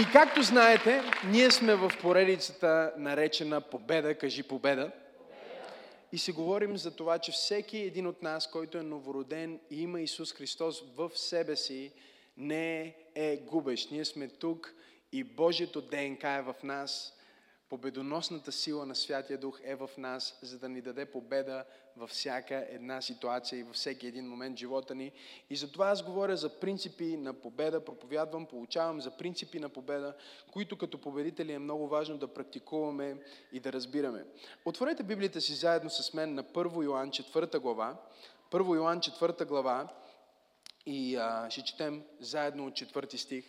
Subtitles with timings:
[0.00, 4.90] И както знаете, ние сме в поредицата наречена Победа, кажи Победа.
[6.12, 10.00] И си говорим за това, че всеки един от нас, който е новороден и има
[10.00, 11.92] Исус Христос в себе си,
[12.36, 13.90] не е губещ.
[13.90, 14.74] Ние сме тук
[15.12, 17.18] и Божието ДНК е в нас.
[17.68, 21.64] Победоносната сила на Святия Дух е в нас, за да ни даде победа
[21.96, 25.12] във всяка една ситуация и във всеки един момент в живота ни.
[25.50, 30.14] И затова аз говоря за принципи на победа, проповядвам, получавам за принципи на победа,
[30.52, 33.16] които като победители е много важно да практикуваме
[33.52, 34.24] и да разбираме.
[34.64, 37.96] Отворете Библията си заедно с мен на 1 Йоан 4 глава.
[38.50, 39.88] 1 Йоан 4 глава
[40.86, 43.44] и а, ще четем заедно от 4 стих.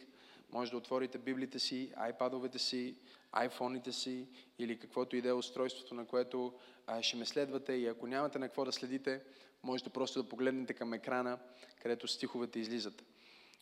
[0.52, 2.96] Може да отворите Библията си, айпадовете си,
[3.36, 4.28] айфоните си
[4.60, 6.54] или каквото и да е устройството, на което
[6.88, 9.22] а, ще ме следвате и ако нямате на какво да следите,
[9.64, 11.40] можете просто да погледнете към екрана,
[11.82, 13.04] където стиховете излизат.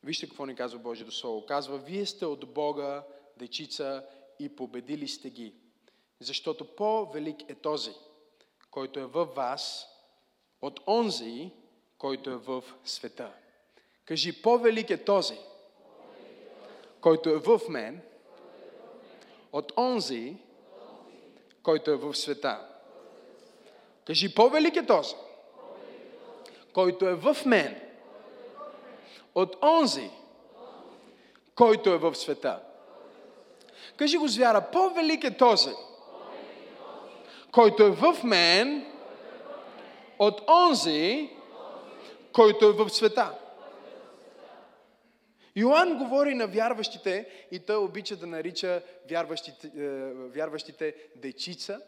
[0.04, 1.46] Вижте какво ни казва Божието Слово.
[1.46, 3.04] Казва, вие сте от Бога,
[3.38, 4.06] дечица,
[4.40, 5.54] и победили сте ги.
[6.20, 7.92] Защото по-велик е този,
[8.72, 9.88] който е във вас,
[10.62, 11.52] от онзи,
[11.98, 13.34] който е в света.
[14.06, 15.38] Кажи, по-велик е този,
[17.02, 18.02] който е в мен,
[19.54, 20.36] от онзи,
[21.64, 22.60] който е в света.
[24.06, 25.16] Кажи, по-велик е този,
[26.74, 27.82] който е в мен,
[29.36, 30.10] от онзи,
[31.56, 32.60] който е в света.
[33.98, 35.72] Кажи го с вяра, по-велик е този,
[37.52, 38.86] който е в мен,
[40.20, 41.30] от онзи,
[42.34, 43.32] който е в света.
[45.56, 51.82] Йоанн говори на вярващите и той обича да нарича вярващите, е, вярващите дечица.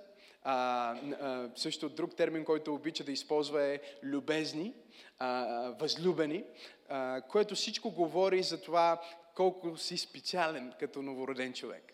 [0.43, 4.73] А, а, също друг термин, който обича да използва е любезни,
[5.19, 5.45] а,
[5.79, 6.43] възлюбени,
[6.89, 9.01] а, което всичко говори за това
[9.35, 11.93] колко си специален като новороден човек.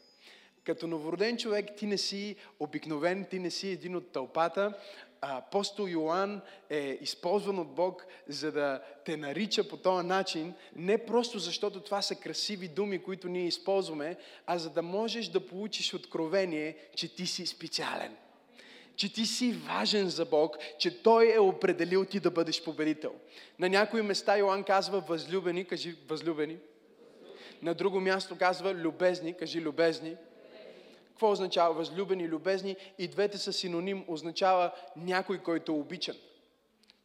[0.64, 4.74] Като новороден човек ти не си обикновен, ти не си един от тълпата,
[5.22, 11.40] апостол Йоанн е използван от Бог, за да те нарича по този начин, не просто
[11.40, 16.78] защото това са красиви думи, които ние използваме, а за да можеш да получиш откровение,
[16.96, 18.18] че ти си специален.
[18.96, 23.14] Че ти си важен за Бог, че Той е определил ти да бъдеш победител.
[23.60, 26.58] На някои места Йоанн казва възлюбени, кажи възлюбени.
[27.62, 30.16] На друго място казва любезни, кажи любезни.
[31.22, 32.76] Какво означава възлюбени, любезни?
[32.98, 36.16] И двете са синоним, означава някой, който е обичан.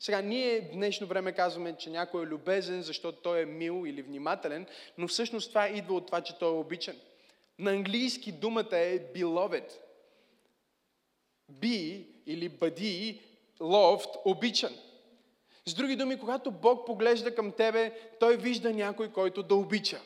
[0.01, 4.03] Сега, ние в днешно време казваме, че някой е любезен, защото той е мил или
[4.03, 4.67] внимателен,
[4.99, 6.97] но всъщност това идва от това, че той е обичан.
[7.59, 9.73] На английски думата е beloved.
[11.53, 13.21] Be или бъди,
[13.61, 14.73] loved, обичан.
[15.67, 20.01] С други думи, когато Бог поглежда към тебе, Той вижда някой, който да обича.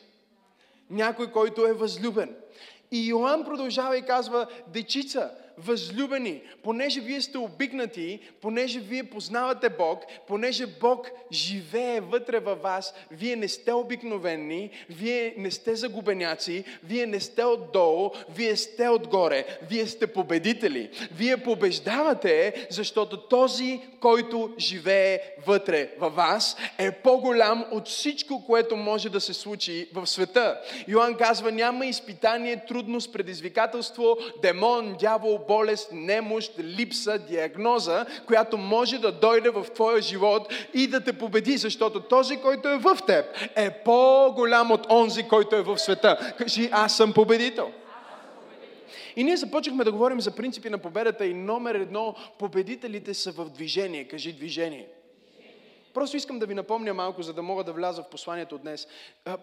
[0.89, 2.35] Някой, който е възлюбен.
[2.91, 5.31] И Йоанн продължава и казва, дечица,
[5.65, 12.93] възлюбени, понеже вие сте обикнати, понеже вие познавате Бог, понеже Бог живее вътре във вас,
[13.11, 19.45] вие не сте обикновени, вие не сте загубеняци, вие не сте отдолу, вие сте отгоре,
[19.69, 20.89] вие сте победители.
[21.11, 29.09] Вие побеждавате, защото този, който живее вътре във вас, е по-голям от всичко, което може
[29.09, 30.61] да се случи в света.
[30.87, 39.11] Йоанн казва, няма изпитание, трудност, предизвикателство, демон, дявол, болест, немощ, липса, диагноза, която може да
[39.11, 43.25] дойде в твоя живот и да те победи, защото този, който е в теб,
[43.55, 46.33] е по-голям от онзи, който е в света.
[46.37, 47.71] Кажи, аз съм победител.
[49.15, 53.49] И ние започнахме да говорим за принципи на победата и номер едно, победителите са в
[53.49, 54.07] движение.
[54.07, 54.87] Кажи движение.
[55.93, 58.87] Просто искам да ви напомня малко, за да мога да вляза в посланието днес.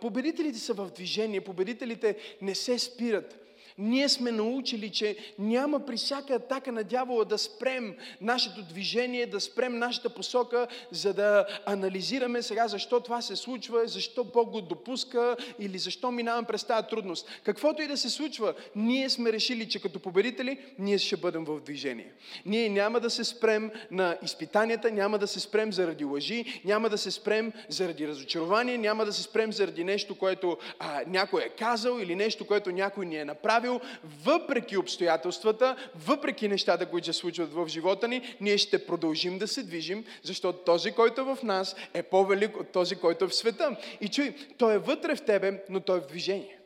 [0.00, 3.47] Победителите са в движение, победителите не се спират
[3.78, 9.40] ние сме научили, че няма при всяка атака на дявола да спрем нашето движение, да
[9.40, 15.36] спрем нашата посока, за да анализираме сега защо това се случва, защо Бог го допуска
[15.58, 17.28] или защо минавам през тази трудност.
[17.44, 21.60] Каквото и да се случва, ние сме решили, че като победители, ние ще бъдем в
[21.60, 22.12] движение.
[22.46, 26.98] Ние няма да се спрем на изпитанията, няма да се спрем заради лъжи, няма да
[26.98, 31.98] се спрем заради разочарование, няма да се спрем заради нещо, което а, някой е казал
[32.00, 33.80] или нещо, което някой ни е направил направил,
[34.24, 39.62] въпреки обстоятелствата, въпреки нещата, които се случват в живота ни, ние ще продължим да се
[39.62, 43.76] движим, защото този, който е в нас, е по-велик от този, който е в света.
[44.00, 46.58] И чуй, той е вътре в тебе, но той е в движение.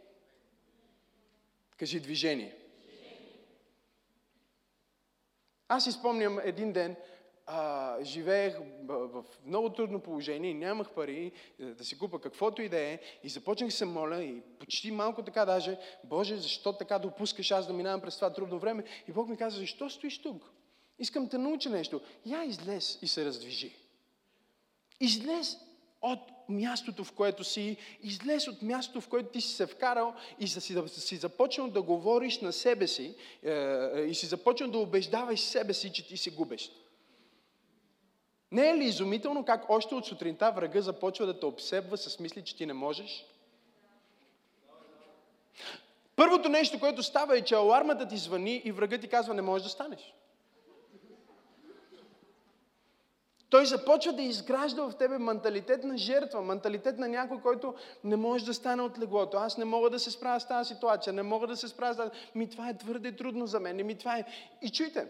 [1.78, 2.54] Кажи движение.
[5.68, 6.96] Аз изпомням един ден,
[7.46, 8.54] а, живеех
[8.86, 13.28] в, много трудно положение, нямах пари е, да си купа каквото и да е и
[13.28, 17.72] започнах да се моля и почти малко така даже, Боже, защо така допускаш аз да
[17.72, 18.84] минавам през това трудно време?
[19.08, 20.50] И Бог ми каза, защо стоиш тук?
[20.98, 22.00] Искам те науча нещо.
[22.26, 23.76] Я излез и се раздвижи.
[25.00, 25.56] Излез
[26.02, 30.48] от мястото, в което си, излез от мястото, в което ти си се вкарал и
[30.48, 35.40] си, си започнал да говориш на себе си е, е, и си започнал да убеждаваш
[35.40, 36.81] себе си, че ти си губещ.
[38.52, 42.44] Не е ли изумително как още от сутринта врага започва да те обсебва с мисли,
[42.44, 43.26] че ти не можеш?
[46.16, 49.64] Първото нещо, което става е, че алармата ти звъни и врага ти казва, не можеш
[49.64, 50.14] да станеш.
[53.50, 57.74] Той започва да изгражда в тебе менталитет на жертва, менталитет на някой, който
[58.04, 59.36] не може да стане от леглото.
[59.36, 61.96] Аз не мога да се справя с тази ситуация, не мога да се справя с
[61.96, 62.10] тази...
[62.34, 64.24] Ми това е твърде трудно за мен, ми това е...
[64.62, 65.08] И чуйте,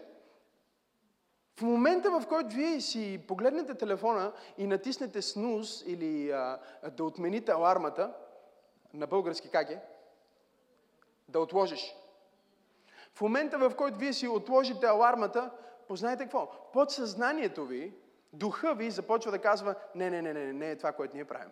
[1.55, 6.59] в момента, в който вие си погледнете телефона и натиснете снуз или а,
[6.91, 8.13] да отмените алармата,
[8.93, 9.81] на български как е?
[11.27, 11.95] Да отложиш.
[13.13, 15.51] В момента, в който вие си отложите алармата,
[15.87, 16.51] познайте какво?
[16.73, 17.93] Подсъзнанието ви
[18.33, 21.51] духа ви започва да казва, не, не, не, не, не е това, което ние правим.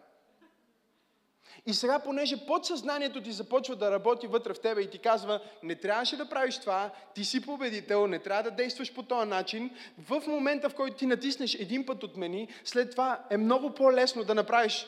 [1.65, 5.75] И сега, понеже подсъзнанието ти започва да работи вътре в тебе и ти казва, не
[5.75, 9.69] трябваше да правиш това, ти си победител, не трябва да действаш по този начин,
[10.09, 14.35] в момента, в който ти натиснеш един път отмени, след това е много по-лесно да
[14.35, 14.87] направиш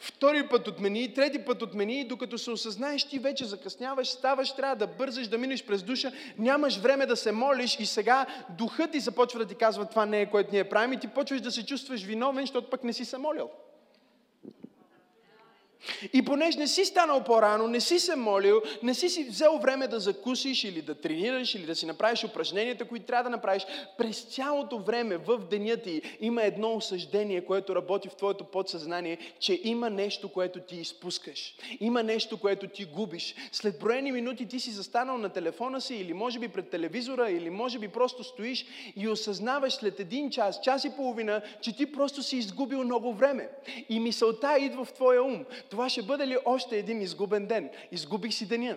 [0.00, 4.86] Втори път отмени, трети път отмени, докато се осъзнаеш, ти вече закъсняваш, ставаш, трябва да
[4.86, 9.38] бързаш, да минеш през душа, нямаш време да се молиш и сега духът ти започва
[9.38, 12.02] да ти казва, това не е което ние правим и ти почваш да се чувстваш
[12.02, 13.50] виновен, защото пък не си се молил.
[16.12, 19.88] И понеже не си станал по-рано, не си се молил, не си си взел време
[19.88, 23.66] да закусиш или да тренираш или да си направиш упражненията, които трябва да направиш,
[23.98, 29.60] през цялото време в деня ти има едно осъждение, което работи в твоето подсъзнание, че
[29.64, 31.54] има нещо, което ти изпускаш.
[31.80, 33.34] Има нещо, което ти губиш.
[33.52, 37.50] След броени минути ти си застанал на телефона си или може би пред телевизора, или
[37.50, 38.66] може би просто стоиш
[38.96, 43.48] и осъзнаваш след един час, час и половина, че ти просто си изгубил много време.
[43.88, 47.70] И мисълта идва в твоя ум това ще бъде ли още един изгубен ден?
[47.92, 48.76] Изгубих си деня.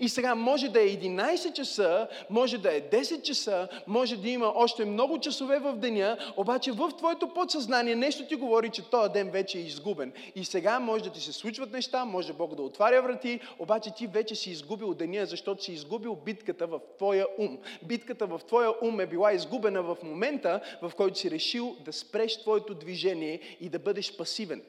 [0.00, 4.52] И сега може да е 11 часа, може да е 10 часа, може да има
[4.54, 9.30] още много часове в деня, обаче в твоето подсъзнание нещо ти говори, че този ден
[9.30, 10.12] вече е изгубен.
[10.34, 14.06] И сега може да ти се случват неща, може Бог да отваря врати, обаче ти
[14.06, 17.58] вече си изгубил деня, защото си изгубил битката в твоя ум.
[17.82, 22.40] Битката в твоя ум е била изгубена в момента, в който си решил да спреш
[22.40, 24.62] твоето движение и да бъдеш пасивен.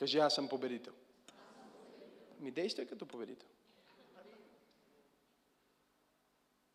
[0.00, 0.92] Кажи, аз съм победител.
[2.40, 3.48] Ми действай като победител.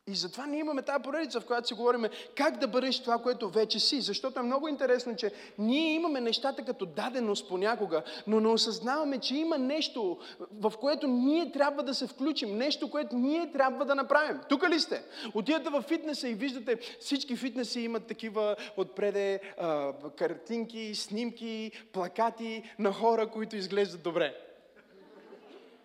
[0.08, 2.06] И затова ние имаме тази поредица, в която си говорим
[2.36, 4.02] как да бъдеш това, което вече си.
[4.02, 9.36] Защото е много интересно, че ние имаме нещата като даденост понякога, но не осъзнаваме, че
[9.36, 10.18] има нещо,
[10.52, 12.58] в което ние трябва да се включим.
[12.58, 14.40] Нещо, което ние трябва да направим.
[14.50, 15.04] Тук ли сте?
[15.34, 22.94] Отидете в фитнеса и виждате, всички фитнеси имат такива отпреде а, картинки, снимки, плакати на
[22.94, 24.36] хора, които изглеждат добре.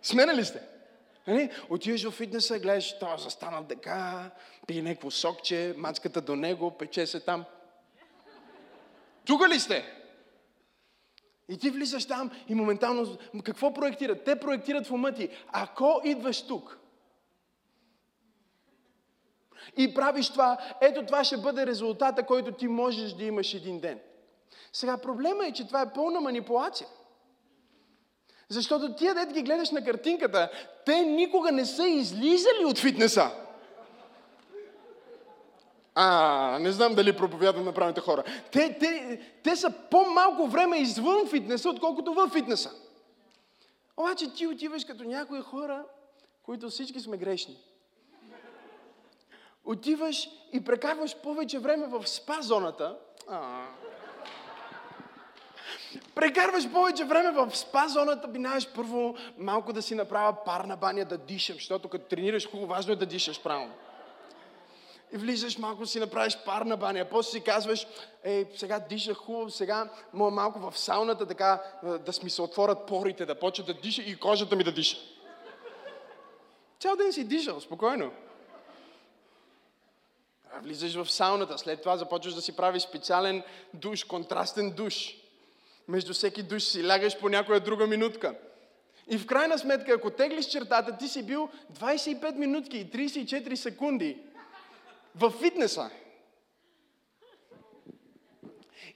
[0.01, 0.70] Смена ли сте?
[1.27, 1.51] Нали?
[1.69, 4.31] Отиваш в фитнеса, гледаш, той застанал дека,
[4.67, 7.45] пие някакво сокче, мацката до него, пече се там.
[9.25, 9.85] Тук ли сте?
[11.49, 14.23] И ти влизаш там и моментално, какво проектират?
[14.23, 15.29] Те проектират в ума ти.
[15.51, 16.77] Ако идваш тук
[19.77, 23.99] и правиш това, ето това ще бъде резултата, който ти можеш да имаш един ден.
[24.73, 26.87] Сега проблема е, че това е пълна манипулация.
[28.51, 30.51] Защото тия дете ги гледаш на картинката,
[30.85, 33.31] те никога не са излизали от фитнеса.
[35.95, 38.23] А, не знам дали проповядвам на правилните хора.
[38.51, 42.71] Те, те, те са по-малко време извън фитнеса, отколкото във фитнеса.
[43.97, 45.83] Обаче ти отиваш като някои хора,
[46.43, 47.57] които всички сме грешни.
[49.65, 52.97] Отиваш и прекарваш повече време в спа зоната.
[53.27, 53.65] А,
[56.15, 61.17] Прекарваш повече време в спа зоната, минаваш първо малко да си направя парна баня, да
[61.17, 63.73] дишам, защото като тренираш хубаво, важно е да дишаш правилно.
[65.13, 67.87] И влизаш малко си направиш парна баня, после си казваш,
[68.23, 73.25] ей, сега дишах хубаво, сега мога малко в сауната така да ми се отворят порите,
[73.25, 74.97] да почва да диша и кожата ми да диша.
[76.79, 78.11] Цял ден си дишал, спокойно.
[80.61, 83.43] Влизаш в сауната, след това започваш да си правиш специален
[83.73, 85.20] душ, контрастен душ.
[85.87, 88.35] Между всеки душ си лягаш по някоя друга минутка.
[89.07, 94.17] И в крайна сметка, ако теглиш чертата, ти си бил 25 минутки и 34 секунди
[95.15, 95.89] в фитнеса.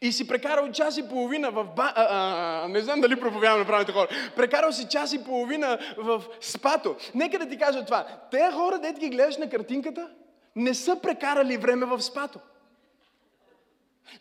[0.01, 1.93] И си прекарал час и половина в ба...
[1.95, 4.07] А, а, не знам дали проповядвам на правилните хора.
[4.35, 6.95] Прекарал си час и половина в спато.
[7.15, 8.07] Нека да ти кажа това.
[8.31, 10.09] Те хора, дете ги гледаш на картинката,
[10.55, 12.39] не са прекарали време в спато.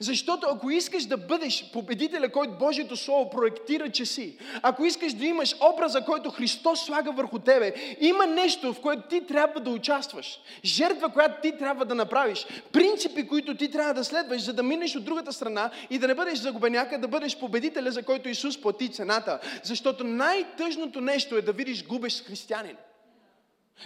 [0.01, 5.25] Защото ако искаш да бъдеш победителя, който Божието Слово проектира, че си, ако искаш да
[5.25, 10.41] имаш образа, който Христос слага върху тебе, има нещо, в което ти трябва да участваш.
[10.65, 12.47] Жертва, която ти трябва да направиш.
[12.73, 16.15] Принципи, които ти трябва да следваш, за да минеш от другата страна и да не
[16.15, 19.41] бъдеш загубеняка, да бъдеш победителя, за който Исус плати цената.
[19.63, 22.77] Защото най-тъжното нещо е да видиш губещ християнин.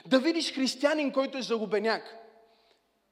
[0.07, 2.28] Да видиш християнин, който е загубеняк.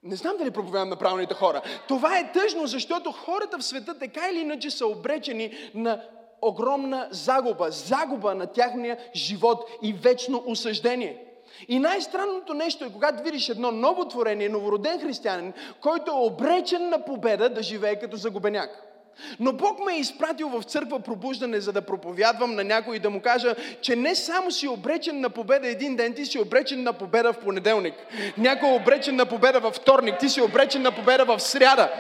[0.03, 1.63] Не знам дали проповядвам на правилните хора.
[1.89, 6.03] Това е тъжно, защото хората в света така или иначе са обречени на
[6.43, 7.71] огромна загуба.
[7.71, 11.23] Загуба на тяхния живот и вечно осъждение.
[11.69, 17.05] И най-странното нещо е, когато видиш едно ново творение, новороден християнин, който е обречен на
[17.05, 18.83] победа да живее като загубеняк.
[19.41, 23.11] Но Бог ме е изпратил в църква пробуждане, за да проповядвам на някой и да
[23.11, 26.93] му кажа, че не само си обречен на победа един ден, ти си обречен на
[26.93, 27.95] победа в понеделник.
[28.39, 31.91] Някой е обречен на победа във вторник, ти си обречен на победа в сряда.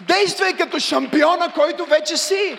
[0.00, 2.58] Действай като шампиона, който вече си.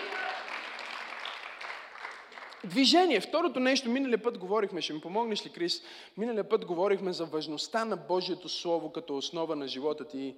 [2.64, 3.20] Движение.
[3.20, 5.82] Второто нещо, миналия път говорихме, ще ми помогнеш ли, Крис?
[6.16, 10.34] Миналия път говорихме за важността на Божието Слово като основа на живота ти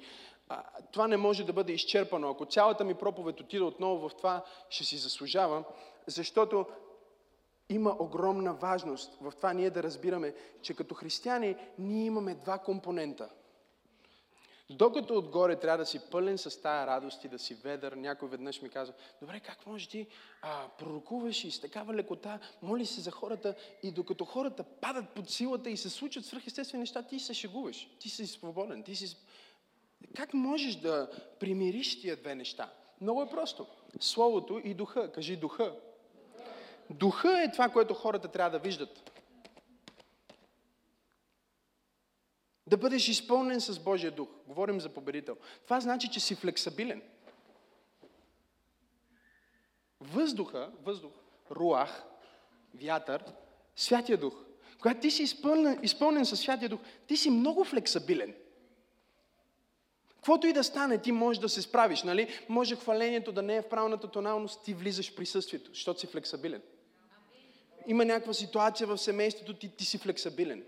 [0.49, 0.63] а,
[0.93, 2.31] това не може да бъде изчерпано.
[2.31, 5.65] Ако цялата ми проповед отида отново в това, ще си заслужава,
[6.07, 6.67] защото
[7.69, 13.29] има огромна важност в това ние да разбираме, че като християни ние имаме два компонента.
[14.71, 18.63] Докато отгоре трябва да си пълен с тая радост и да си ведър, някой веднъж
[18.63, 20.07] ми казва, добре, как може ти
[20.43, 25.31] а, пророкуваш и с такава лекота, моли се за хората и докато хората падат под
[25.31, 29.17] силата и се случат свръхестествени неща, ти се шегуваш, ти си свободен, ти си
[30.17, 31.11] как можеш да
[31.41, 32.73] примириш тия две неща?
[33.01, 33.67] Много е просто.
[34.01, 35.13] Словото и духа.
[35.13, 35.75] Кажи духа.
[36.91, 39.11] Духа е това, което хората трябва да виждат.
[42.67, 44.29] Да бъдеш изпълнен с Божия дух.
[44.47, 45.37] Говорим за победител.
[45.65, 47.03] Това значи, че си флексабилен.
[50.01, 51.13] Въздуха, въздух,
[51.51, 52.05] руах,
[52.75, 53.25] вятър,
[53.77, 54.35] Святия Дух.
[54.81, 58.35] Когато ти си изпълнен, изпълнен с Святия Дух, ти си много флексабилен.
[60.27, 62.29] Каквото и да стане, ти можеш да се справиш, нали?
[62.49, 66.63] Може хвалението да не е в правилната тоналност, ти влизаш в присъствието, защото си флексабилен.
[67.87, 70.65] Има някаква ситуация в семейството, ти, ти си флексабилен.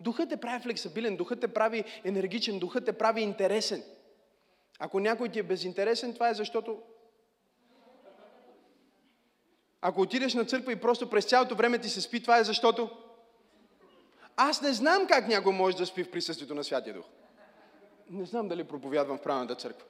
[0.00, 3.82] Духът те прави флексабилен, духът те прави енергичен, духът те прави интересен.
[4.78, 6.78] Ако някой ти е безинтересен, това е защото...
[9.80, 12.90] Ако отидеш на църква и просто през цялото време ти се спи, това е защото...
[14.36, 17.04] Аз не знам как някой може да спи в присъствието на Святия Дух
[18.12, 19.84] не знам дали проповядвам в правилната църква.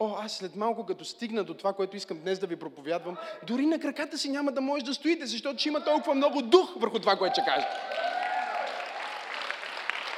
[0.00, 3.66] О, аз след малко, като стигна до това, което искам днес да ви проповядвам, дори
[3.66, 6.98] на краката си няма да може да стоите, защото ще има толкова много дух върху
[6.98, 7.66] това, което ще кажа.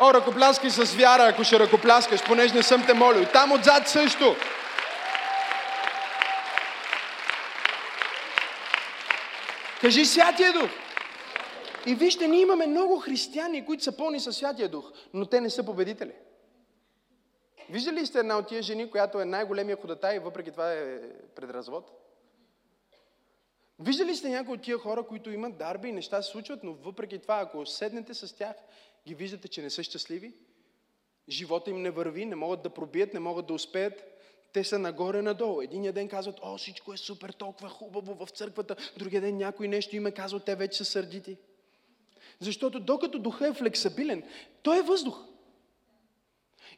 [0.01, 3.25] О, ръкопляскай с вяра, ако ще ръкопляскаш, понеже не съм те молил.
[3.33, 4.37] Там отзад също.
[9.81, 10.71] Кажи Святия Дух.
[11.87, 15.51] И вижте, ние имаме много християни, които са пълни със Святия Дух, но те не
[15.51, 16.13] са победители.
[17.71, 21.01] Виждали ли сте една от тия жени, която е най-големия ходатай въпреки това е
[21.35, 22.03] пред развод?
[23.79, 26.73] Виждали ли сте някои от тия хора, които имат дарби и неща се случват, но
[26.73, 28.57] въпреки това, ако седнете с тях,
[29.07, 30.35] ги виждате, че не са щастливи?
[31.29, 34.05] Живота им не върви, не могат да пробият, не могат да успеят.
[34.53, 35.63] Те са нагоре-надолу.
[35.63, 38.77] Единия ден казват, о, всичко е супер, толкова хубаво в църквата.
[38.97, 41.37] Другия ден някой нещо им е казал, те вече са сърдити.
[42.41, 44.23] Защото докато духа е флексабилен,
[44.63, 45.25] той е въздух.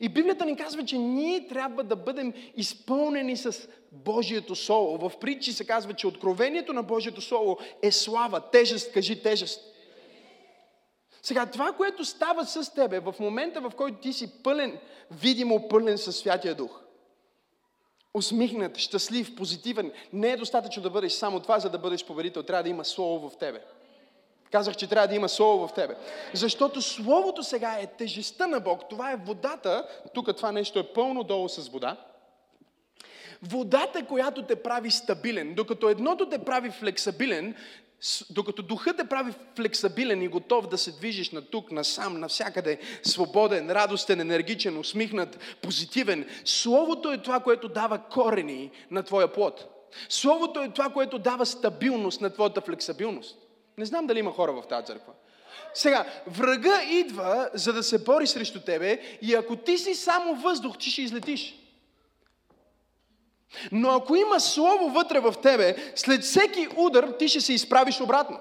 [0.01, 5.09] И Библията ни казва, че ние трябва да бъдем изпълнени с Божието Слово.
[5.09, 9.61] В притчи се казва, че откровението на Божието Слово е слава, тежест, кажи тежест.
[11.23, 14.79] Сега, това, което става с тебе в момента, в който ти си пълен,
[15.11, 16.81] видимо пълен със Святия Дух,
[18.15, 22.43] усмихнат, щастлив, позитивен, не е достатъчно да бъдеш само това, за да бъдеш победител.
[22.43, 23.65] Трябва да има Слово в тебе.
[24.55, 25.95] Казах, че трябва да има Слово в тебе.
[26.35, 28.89] Защото Словото сега е тежестта на Бог.
[28.91, 29.87] Това е водата.
[30.15, 31.97] Тук това нещо е пълно долу с вода.
[33.43, 35.55] Водата, която те прави стабилен.
[35.55, 37.55] Докато едното те прави флексабилен,
[38.31, 43.71] докато духът те прави флексабилен и готов да се движиш на тук, насам, навсякъде, свободен,
[43.71, 49.67] радостен, енергичен, усмихнат, позитивен, Словото е това, което дава корени на твоя плод.
[50.09, 53.44] Словото е това, което дава стабилност на твоята флексабилност.
[53.79, 55.13] Не знам дали има хора в тази църква.
[55.75, 60.79] Сега, врага идва, за да се бори срещу тебе и ако ти си само въздух,
[60.79, 61.55] ти ще излетиш.
[63.73, 68.39] Но ако има слово вътре в тебе, след всеки удар ти ще се изправиш обратно.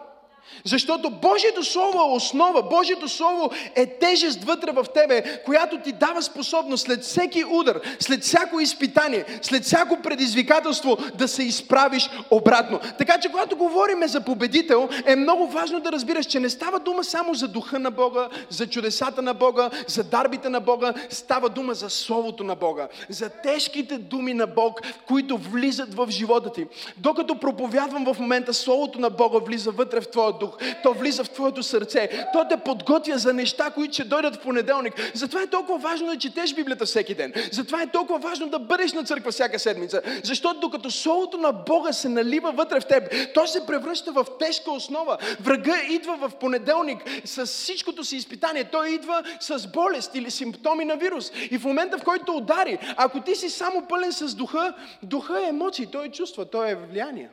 [0.65, 6.21] Защото Божието Слово е основа, Божието Слово е тежест вътре в тебе, която ти дава
[6.21, 12.79] способност след всеки удар, след всяко изпитание, след всяко предизвикателство да се изправиш обратно.
[12.97, 17.03] Така че когато говорим за победител, е много важно да разбираш, че не става дума
[17.03, 21.73] само за духа на Бога, за чудесата на Бога, за дарбите на Бога, става дума
[21.73, 26.65] за Словото на Бога, за тежките думи на Бог, които влизат в живота ти.
[26.97, 30.57] Докато проповядвам в момента, Словото на Бога влиза вътре в твоя дух.
[30.83, 32.27] То влиза в твоето сърце.
[32.33, 35.11] То те подготвя за неща, които ще дойдат в понеделник.
[35.13, 37.33] Затова е толкова важно да четеш Библията всеки ден.
[37.51, 40.01] Затова е толкова важно да бъдеш на църква всяка седмица.
[40.23, 44.71] Защото докато Словото на Бога се налива вътре в теб, то се превръща в тежка
[44.71, 45.17] основа.
[45.39, 48.63] Врага идва в понеделник с всичкото си изпитание.
[48.63, 51.31] Той идва с болест или симптоми на вирус.
[51.51, 54.73] И в момента, в който удари, ако ти си само пълен с духа,
[55.03, 57.29] духа е емоции, той е чувства, той е влияние.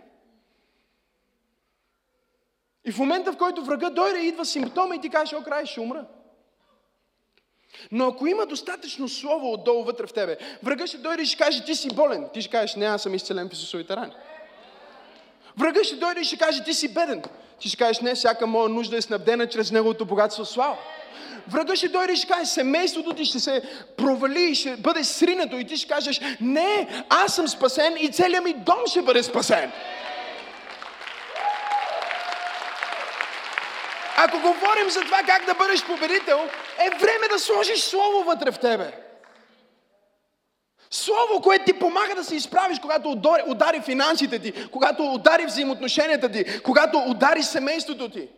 [2.85, 5.81] И в момента, в който врага дойде, идва симптома и ти кажеш, о, край, ще
[5.81, 6.05] умра.
[7.93, 11.65] Но ако има достатъчно слово отдолу вътре в тебе, врага ще дойде и ще каже,
[11.65, 12.29] ти си болен.
[12.35, 14.13] Ти ще кажеш, не, аз съм изцелен в Исусовите рани.
[15.59, 17.23] Врага ще дойде и ще каже, ти си беден.
[17.61, 20.77] Ти ще кажеш, не, всяка моя нужда е снабдена чрез неговото богатство слава.
[21.49, 23.63] Врага ще дойде и ще каже, семейството ти ще се
[23.97, 25.57] провали и ще бъде сринато.
[25.59, 29.73] И ти ще кажеш, не, аз съм спасен и целият ми дом ще бъде спасен.
[34.23, 36.39] Ако говорим за това как да бъдеш победител,
[36.79, 38.93] е време да сложиш слово вътре в тебе.
[40.91, 46.33] Слово, което ти помага да се изправиш, когато удари, удари финансите ти, когато удари взаимоотношенията
[46.33, 48.29] ти, когато удари семейството ти.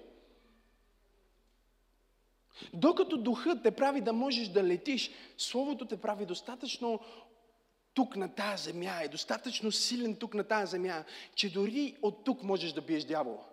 [2.73, 7.01] Докато духът те прави да можеш да летиш, Словото те прави достатъчно
[7.95, 11.05] тук на тази земя, е достатъчно силен тук на тази земя,
[11.35, 13.52] че дори от тук можеш да биеш дявола.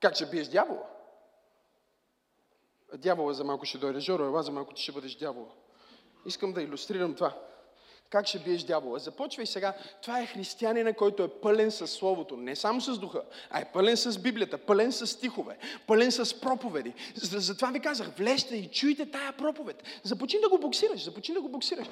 [0.00, 0.86] Как ще биеш дявола?
[2.94, 4.00] Дявола за малко ще дойде.
[4.00, 5.52] Жоро, ела за малко ти ще бъдеш дявола.
[6.26, 7.49] Искам да иллюстрирам това.
[8.10, 8.98] Как ще биеш дявола?
[8.98, 9.74] Започвай сега.
[10.02, 12.36] Това е християнина, който е пълен с Словото.
[12.36, 16.92] Не само с духа, а е пълен с Библията, пълен с стихове, пълен с проповеди.
[17.14, 19.82] Затова ви казах, влезте и чуйте тая проповед.
[20.02, 21.86] Започни да го боксираш, започни да го боксираш.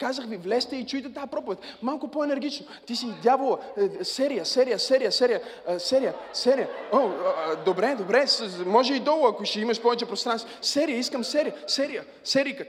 [0.00, 1.58] Казах ви, влезте и чуйте тая проповед.
[1.82, 2.66] Малко по-енергично.
[2.86, 3.58] Ти си дявола.
[4.00, 5.40] Е, серия, серия, серия, серия,
[5.78, 6.68] серия, серия.
[6.92, 7.10] О,
[7.64, 8.26] добре, добре.
[8.66, 10.50] Може и долу, ако ще имаш повече пространство.
[10.62, 12.64] Серия, искам серия, серия, серика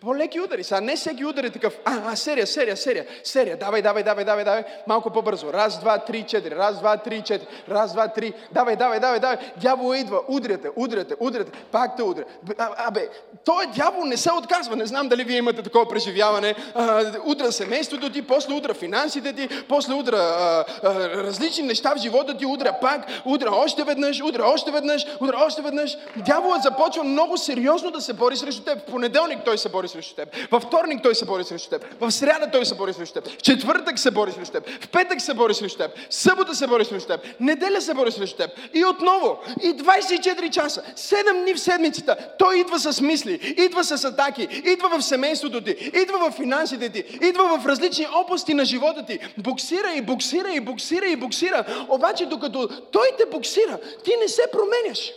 [0.00, 0.64] по-леки удари.
[0.64, 1.78] Сега не всеки удар е такъв.
[1.84, 3.56] А, а, серия, серия, серия, серия.
[3.56, 4.64] Давай, давай, давай, давай, давай.
[4.86, 5.52] Малко по-бързо.
[5.52, 6.56] Раз, два, три, четири.
[6.56, 7.48] Раз, два, три, четири.
[7.70, 8.32] Раз, два, три.
[8.52, 9.36] Давай, давай, давай, давай.
[9.56, 10.20] Дявол идва.
[10.28, 11.52] Удряте, удряте, удряте.
[11.72, 12.24] Пак те удря.
[12.58, 13.08] Абе,
[13.44, 14.76] той дявол не се отказва.
[14.76, 16.54] Не знам дали вие имате такова преживяване.
[16.74, 21.98] А, удра семейството ти, после удра финансите ти, после удра а, а, различни неща в
[21.98, 25.96] живота ти, удра пак, удра още веднъж, удра още веднъж, удра още веднъж.
[26.16, 28.78] Дяволът започва много сериозно да се бори срещу теб.
[28.78, 30.50] В понеделник той се бори бори срещу теб.
[30.50, 32.00] Във вторник той се бори срещу теб.
[32.00, 33.28] В сряда той се бори срещу теб.
[33.28, 34.68] В четвъртък се бори срещу теб.
[34.84, 35.90] В петък се бори срещу теб.
[36.10, 37.20] В събота се бори срещу теб.
[37.40, 38.50] Неделя се бори срещу теб.
[38.74, 39.38] И отново.
[39.62, 40.82] И 24 часа.
[40.96, 42.16] 7 дни в седмицата.
[42.38, 43.54] Той идва с мисли.
[43.58, 44.48] Идва с атаки.
[44.64, 45.70] Идва в семейството ти.
[46.02, 47.04] Идва в финансите ти.
[47.22, 49.18] Идва в различни области на живота ти.
[49.38, 51.64] Боксира и боксира и боксира и боксира.
[51.88, 55.12] Обаче докато той те боксира, ти не се променяш.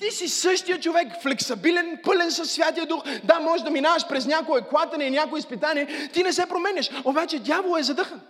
[0.00, 3.02] Ти си същия човек, флексабилен, пълен със Святия Дух.
[3.24, 6.08] Да, може да минаваш през някое клатане и някое изпитание.
[6.12, 6.90] Ти не се променяш.
[7.04, 8.20] Обаче дявол е задъхан.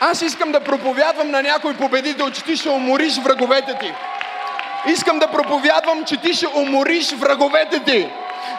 [0.00, 3.92] Аз искам да проповядвам на някой победител, че ти ще умориш враговете ти.
[4.92, 8.08] Искам да проповядвам, че ти ще умориш враговете ти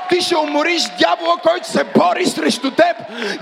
[0.10, 2.98] ти ще умориш дявола, който се бори срещу теб,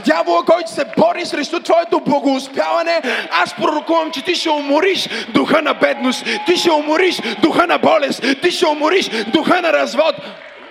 [0.05, 3.01] дявола, който се бори срещу твоето благоуспяване.
[3.31, 8.23] Аз пророкувам, че ти ще умориш духа на бедност, ти ще умориш духа на болест,
[8.41, 10.15] ти ще умориш духа на развод.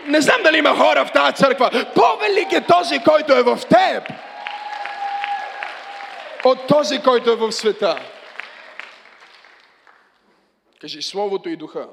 [0.07, 1.71] Не знам дали има хора в тази църква.
[1.95, 4.13] По-велик е този, който е в теб,
[6.45, 7.97] от този, който е в света.
[10.81, 11.87] Кажи Словото и Духа.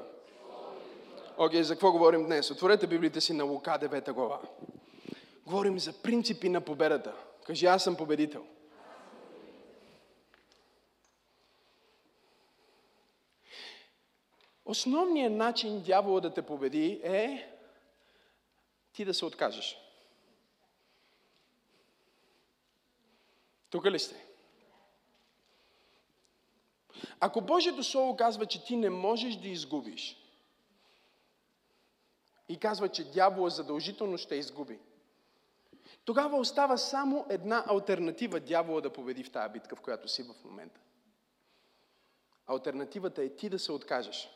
[1.36, 2.50] Окей, okay, за какво говорим днес?
[2.50, 4.40] Отворете Библията си на Лука 9 глава.
[5.46, 7.14] Говорим за принципи на победата.
[7.46, 8.46] Кажи, аз съм победител.
[14.64, 17.50] Основният начин дявола да те победи е
[18.92, 19.76] ти да се откажеш.
[23.70, 24.24] Тук ли сте?
[27.20, 30.23] Ако Божието Слово казва, че ти не можеш да изгубиш,
[32.48, 34.78] и казва, че дявола задължително ще изгуби,
[36.04, 40.34] тогава остава само една альтернатива дявола да победи в тази битка, в която си в
[40.44, 40.80] момента.
[42.46, 44.28] Альтернативата е ти да се откажеш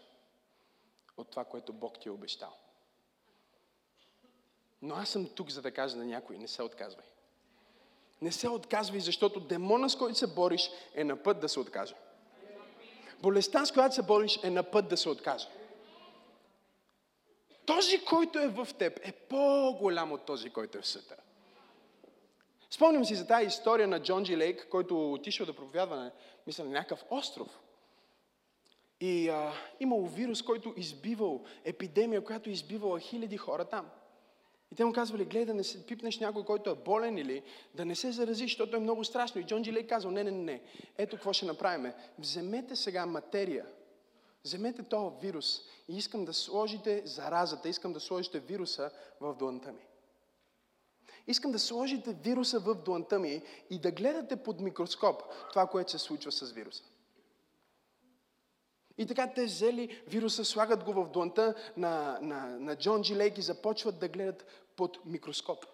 [1.17, 2.53] от това, което Бог ти е обещал.
[4.83, 7.07] Но аз съм тук, за да кажа на някой, не се отказвай.
[8.23, 11.95] Не се отказвай, защото демона, с който се бориш, е на път да се откаже.
[13.21, 15.49] Болестта, с която се бориш, е на път да се откаже.
[17.69, 21.17] Този, който е в теб, е по-голям от този, който е в света.
[22.71, 26.13] Спомням си за тази история на Джон Джи Лейк, който отишъл да проповядва на,
[26.47, 27.61] мисля, на някакъв остров.
[29.01, 33.91] И а, имало вирус, който избивал, епидемия, която избивала хиляди хора там.
[34.73, 37.43] И те му казвали, гледай да не се пипнеш някой, който е болен или
[37.75, 39.41] да не се зарази, защото е много страшно.
[39.41, 40.63] И Джон Джилей казал, не, не, не,
[40.99, 41.93] ето какво ще направим.
[42.19, 43.67] Вземете сега материя,
[44.45, 49.87] вземете този вирус и искам да сложите заразата, искам да сложите вируса в дланта ми.
[51.27, 55.99] Искам да сложите вируса в дланта ми и да гледате под микроскоп това, което се
[55.99, 56.85] случва с вируса.
[58.99, 63.43] И така те взели вируса, слагат го в дланта на, на, на Джон Джилейк и
[63.43, 64.47] започват да гледат
[64.77, 65.67] под микроскоп.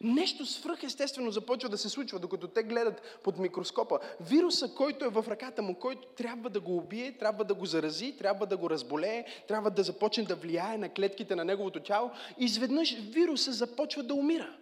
[0.00, 3.98] Нещо свръхестествено започва да се случва, докато те гледат под микроскопа.
[4.20, 8.16] Вируса, който е в ръката му, който трябва да го убие, трябва да го зарази,
[8.18, 12.96] трябва да го разболее, трябва да започне да влияе на клетките на неговото тяло, изведнъж
[12.98, 14.56] вируса започва да умира.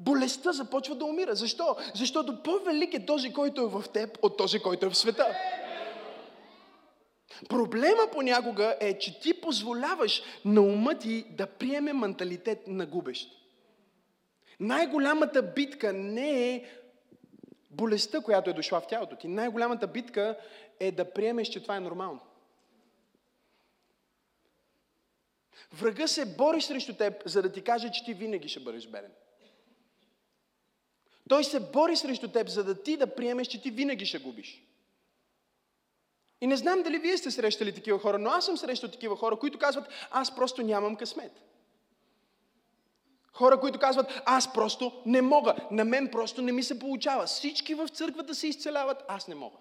[0.00, 1.34] Болестта започва да умира.
[1.34, 1.76] Защо?
[1.94, 5.26] Защото по-велик е този, който е в теб, от този, който е в света.
[7.48, 13.28] Проблема понякога е, че ти позволяваш на ума ти да приеме менталитет на губещ.
[14.60, 16.64] Най-голямата битка не е
[17.70, 19.28] болестта, която е дошла в тялото ти.
[19.28, 20.36] Най-голямата битка
[20.80, 22.20] е да приемеш, че това е нормално.
[25.72, 29.12] Врага се бори срещу теб, за да ти каже, че ти винаги ще бъдеш беден.
[31.28, 34.62] Той се бори срещу теб, за да ти да приемеш, че ти винаги ще губиш.
[36.40, 39.36] И не знам дали вие сте срещали такива хора, но аз съм срещал такива хора,
[39.36, 41.32] които казват, аз просто нямам късмет.
[43.32, 47.26] Хора, които казват, аз просто не мога, на мен просто не ми се получава.
[47.26, 49.56] Всички в църквата се изцеляват, аз не мога.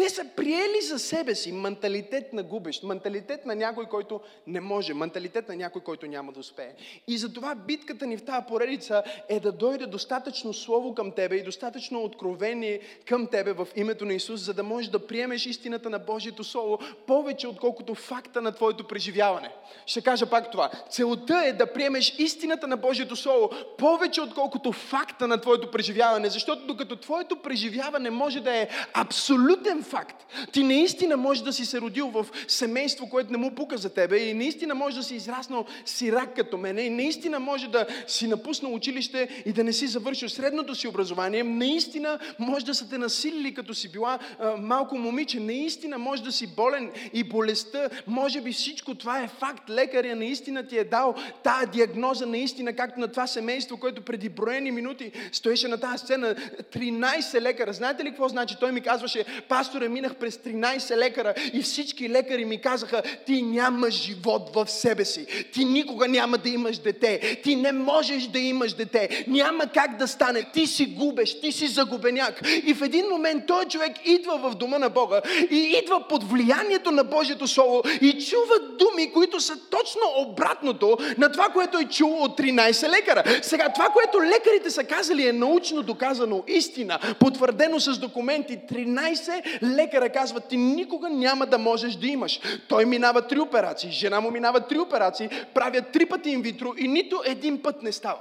[0.00, 4.94] Те са приели за себе си менталитет на губещ, менталитет на някой, който не може,
[4.94, 6.72] менталитет на някой, който няма да успее.
[7.08, 11.42] И затова битката ни в тази поредица е да дойде достатъчно слово към тебе и
[11.42, 15.98] достатъчно откровение към тебе в името на Исус, за да можеш да приемеш истината на
[15.98, 19.50] Божието Слово повече, отколкото факта на твоето преживяване.
[19.86, 20.70] Ще кажа пак това.
[20.90, 26.66] Целта е да приемеш истината на Божието Слово повече, отколкото факта на твоето преживяване, защото
[26.66, 30.26] докато твоето преживяване може да е абсолютен факт.
[30.52, 34.18] Ти наистина можеш да си се родил в семейство, което не му пука за тебе
[34.18, 38.74] и наистина можеш да си израснал сирак като мене и наистина може да си напуснал
[38.74, 41.42] училище и да не си завършил средното си образование.
[41.42, 45.40] Наистина може да са те насилили като си била а, малко момиче.
[45.40, 47.88] Наистина може да си болен и болестта.
[48.06, 49.70] Може би всичко това е факт.
[49.70, 54.70] Лекаря наистина ти е дал тая диагноза наистина, както на това семейство, което преди броени
[54.70, 56.34] минути стоеше на тази сцена.
[56.34, 57.72] 13 лекара.
[57.72, 58.56] Знаете ли какво значи?
[58.60, 63.42] Той ми казваше, пастор, пасторе, минах през 13 лекара и всички лекари ми казаха, ти
[63.42, 65.26] нямаш живот в себе си.
[65.52, 67.40] Ти никога няма да имаш дете.
[67.44, 69.24] Ти не можеш да имаш дете.
[69.28, 70.50] Няма как да стане.
[70.54, 72.40] Ти си губеш, ти си загубеняк.
[72.66, 76.90] И в един момент той човек идва в дома на Бога и идва под влиянието
[76.90, 82.22] на Божието Слово и чува думи, които са точно обратното на това, което е чул
[82.22, 83.24] от 13 лекара.
[83.42, 88.58] Сега, това, което лекарите са казали е научно доказано истина, потвърдено с документи.
[88.72, 92.40] 13 лекара казва, ти никога няма да можеш да имаш.
[92.68, 97.22] Той минава три операции, жена му минава три операции, правят три пъти инвитро и нито
[97.26, 98.18] един път не става.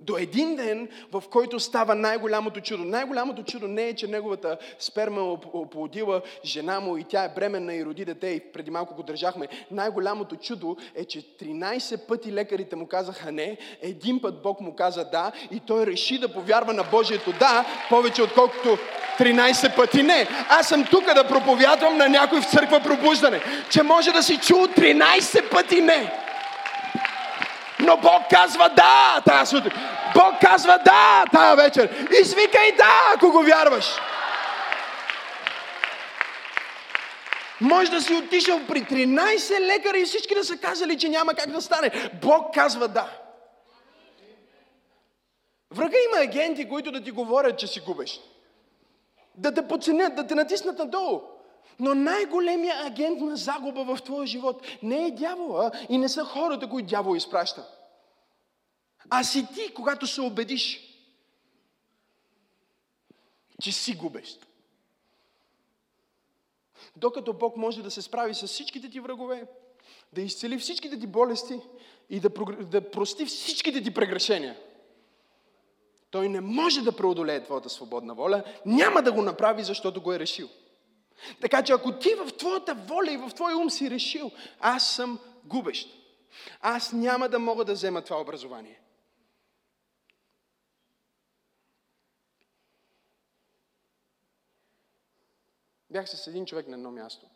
[0.00, 2.84] До един ден, в който става най-голямото чудо.
[2.84, 7.84] Най-голямото чудо не е, че неговата сперма оплодила жена му и тя е бременна и
[7.84, 9.48] роди дете и преди малко го държахме.
[9.70, 15.04] Най-голямото чудо е, че 13 пъти лекарите му казаха не, един път Бог му каза
[15.04, 18.78] да и той реши да повярва на Божието да, повече отколкото
[19.18, 20.26] 13 пъти не.
[20.48, 24.66] Аз съм тук да проповядвам на някой в църква пробуждане, че може да си чул
[24.66, 26.29] 13 пъти не.
[27.90, 29.72] Но Бог казва да тази сутрин.
[30.14, 32.06] Бог казва да тази вечер.
[32.20, 33.86] Извикай да, ако го вярваш.
[37.60, 41.50] Може да си отишъл при 13 лекари и всички да са казали, че няма как
[41.50, 42.10] да стане.
[42.22, 43.08] Бог казва да.
[45.74, 48.20] Врага има агенти, които да ти говорят, че си губеш.
[49.34, 51.20] Да те подценят, да те натиснат надолу.
[51.78, 56.68] Но най-големият агент на загуба в твоя живот не е дявола и не са хората,
[56.68, 57.64] които дявол изпраща.
[59.10, 60.80] А си ти, когато се убедиш,
[63.62, 64.46] че си губещ.
[66.96, 69.46] Докато Бог може да се справи с всичките ти врагове,
[70.12, 71.60] да изцели всичките ти болести
[72.10, 72.28] и да,
[72.60, 74.56] да прости всичките ти прегрешения.
[76.10, 80.18] Той не може да преодолее твоята свободна воля, няма да го направи, защото го е
[80.18, 80.48] решил.
[81.40, 85.18] Така че ако ти в твоята воля и в твоя ум си решил, аз съм
[85.44, 85.88] губещ,
[86.60, 88.80] аз няма да мога да взема това образование.
[95.90, 97.30] Бях с един човек на едно място.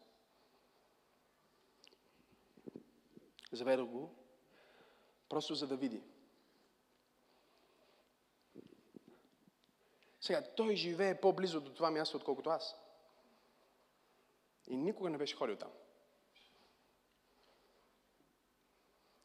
[3.52, 4.14] Заведох го,
[5.28, 6.02] просто за да види.
[10.20, 12.76] Сега, той живее по-близо до това място, отколкото аз.
[14.66, 15.70] И никога не беше ходил там.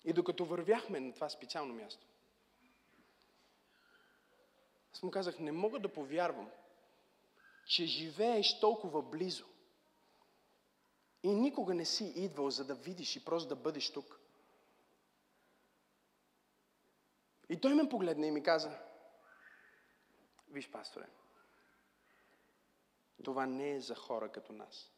[0.04, 2.08] И докато вървяхме на това специално място,
[4.94, 6.52] аз му казах, не мога да повярвам,
[7.70, 9.46] че живееш толкова близо
[11.24, 14.20] и никога не си идвал, за да видиш и просто да бъдеш тук.
[17.50, 18.80] И той ме погледна и ми каза,
[20.50, 21.08] виж, пасторе,
[23.24, 24.92] това не е за хора като нас.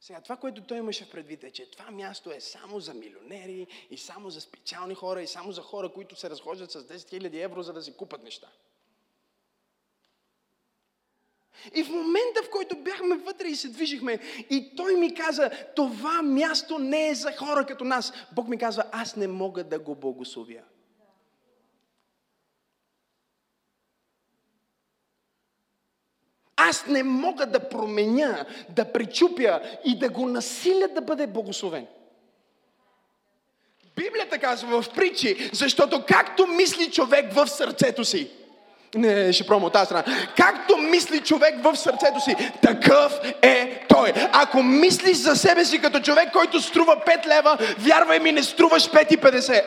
[0.00, 3.86] Сега, това, което той имаше в предвид е, че това място е само за милионери
[3.90, 7.44] и само за специални хора и само за хора, които се разхождат с 10 000
[7.44, 8.52] евро, за да си купат неща.
[11.74, 14.18] И в момента, в който бяхме вътре и се движихме,
[14.50, 18.12] и той ми каза, това място не е за хора като нас.
[18.32, 20.60] Бог ми казва, аз не мога да го благословя.
[26.56, 31.86] Аз не мога да променя, да причупя и да го насиля да бъде благословен.
[33.96, 38.30] Библията казва в притчи, защото както мисли човек в сърцето си,
[38.94, 40.04] не, ще пробвам от тази страна.
[40.36, 44.12] Както мисли човек в сърцето си, такъв е той.
[44.32, 48.90] Ако мислиш за себе си като човек, който струва 5 лева, вярвай ми, не струваш
[48.90, 49.64] 5,50.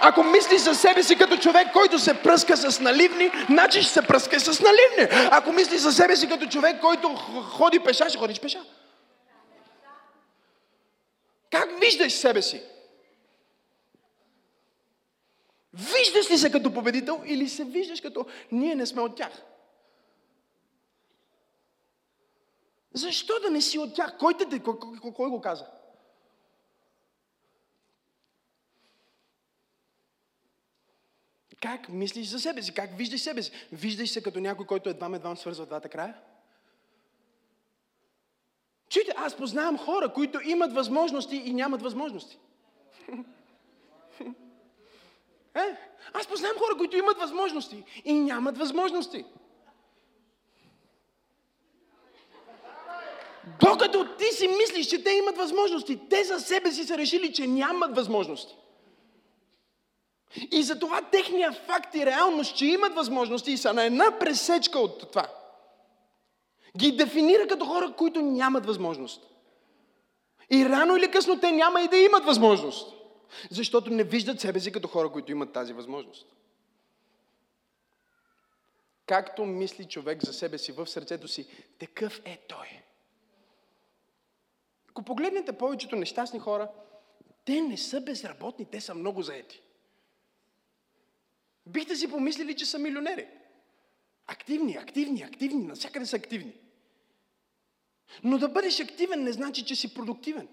[0.00, 4.02] Ако мислиш за себе си като човек, който се пръска с наливни, значи ще се
[4.02, 5.28] пръска с наливни.
[5.30, 7.08] Ако мислиш за себе си като човек, който
[7.50, 8.58] ходи пеша, ще ходиш пеша.
[11.50, 12.60] Как виждаш себе си?
[15.74, 19.42] Виждаш ли се като победител или се виждаш като ние не сме от тях?
[22.94, 24.18] Защо да не си от тях?
[24.18, 25.66] Кой, те, кой, кой, кой го каза?
[31.62, 32.74] Как мислиш за себе си?
[32.74, 33.52] Как виждаш себе си?
[33.72, 36.14] Виждаш се като някой, който едва едва свързва двата края?
[38.88, 42.38] Чуйте, аз познавам хора, които имат възможности и нямат възможности.
[45.54, 45.76] Е?
[46.12, 49.24] Аз познавам хора, които имат възможности и нямат възможности.
[53.60, 57.46] Докато ти си мислиш, че те имат възможности, те за себе си са решили, че
[57.46, 58.56] нямат възможности.
[60.50, 65.00] И затова техния факт и реалност, че имат възможности и са на една пресечка от
[65.00, 65.26] това,
[66.78, 69.28] ги дефинира като хора, които нямат възможност.
[70.50, 72.94] И рано или късно те няма и да имат възможност.
[73.50, 76.26] Защото не виждат себе си като хора, които имат тази възможност.
[79.06, 81.46] Както мисли човек за себе си в сърцето си,
[81.78, 82.68] такъв е той.
[84.88, 86.68] Ако погледнете повечето нещастни хора,
[87.44, 89.62] те не са безработни, те са много заети.
[91.66, 93.28] Бихте си помислили, че са милионери.
[94.26, 96.52] Активни, активни, активни, навсякъде са активни.
[98.24, 100.48] Но да бъдеш активен не значи, че си продуктивен.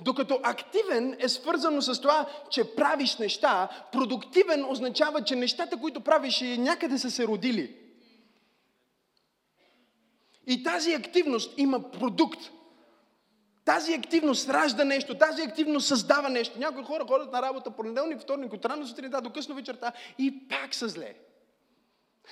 [0.00, 6.40] Докато активен е свързано с това, че правиш неща, продуктивен означава, че нещата, които правиш,
[6.40, 7.76] някъде са се родили.
[10.46, 12.40] И тази активност има продукт.
[13.64, 16.58] Тази активност ражда нещо, тази активност създава нещо.
[16.58, 20.74] Някои хора ходят на работа понеделник, вторник, от рано сутринта до късно вечерта и пак
[20.74, 21.14] са зле.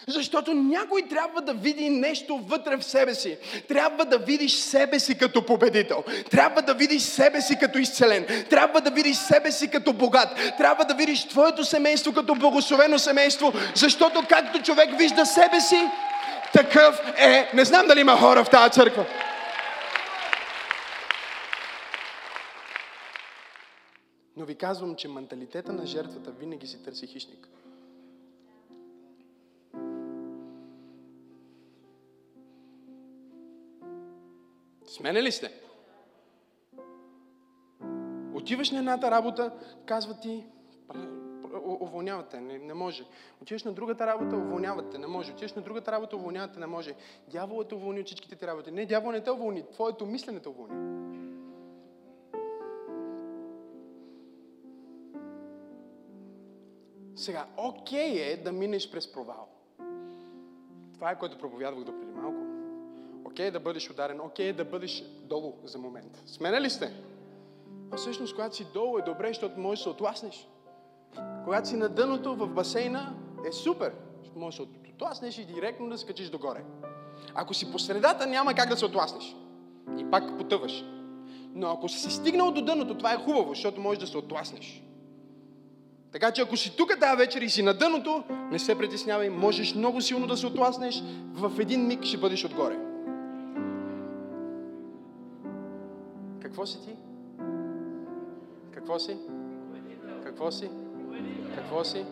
[0.09, 3.37] Защото някой трябва да види нещо вътре в себе си.
[3.69, 6.05] Трябва да видиш себе си като победител.
[6.31, 8.27] Трябва да видиш себе си като изцелен.
[8.51, 10.29] Трябва да видиш себе си като богат.
[10.59, 13.53] Трябва да видиш твоето семейство като благословено семейство.
[13.75, 15.89] Защото както човек вижда себе си,
[16.53, 17.51] такъв е.
[17.55, 19.07] Не знам дали има хора в тази църква.
[24.37, 27.49] Но ви казвам, че менталитета на жертвата винаги си търси хищник.
[34.95, 35.53] Смене ли сте?
[38.35, 39.53] Отиваш на едната работа,
[39.87, 40.45] казва ти,
[41.65, 43.05] уволнявате, не, не може.
[43.43, 45.33] Отиваш на другата работа, уволнявате, не може.
[45.33, 46.95] Отиваш на другата работа, уволнявате, не може.
[47.29, 48.71] Дяволът уволни от всичките ти работи.
[48.71, 50.75] Не, дявол не те уволни, твоето мислене те уволни.
[57.17, 59.49] Сега, окей okay е да минеш през провал.
[60.95, 62.44] Това е което проповядвах до преди малко.
[63.25, 66.23] Окей okay да бъдеш ударен, окей okay да бъдеш долу за момент.
[66.27, 66.93] Сменя ли сте?
[67.93, 70.49] А всъщност, когато си долу е добре, защото можеш да се отласнеш.
[71.45, 73.15] Когато си на дъното в басейна,
[73.49, 73.93] е супер.
[74.37, 76.65] Можеш да се отласнеш и директно да скачиш догоре.
[77.35, 79.37] Ако си по средата, няма как да се отласнеш.
[79.99, 80.85] И пак потъваш.
[81.55, 84.83] Но ако си стигнал до дъното, това е хубаво, защото можеш да се отласнеш.
[86.13, 89.75] Така че ако си тук тази вечер и си на дъното, не се притеснявай, можеш
[89.75, 92.84] много силно да се отласнеш, в един миг ще бъдеш отгоре.
[96.45, 96.97] Какво си ти?
[98.71, 99.19] Какво си?
[100.25, 100.71] Какво си?
[101.57, 102.07] Какво си?